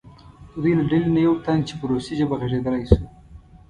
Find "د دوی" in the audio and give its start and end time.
0.51-0.73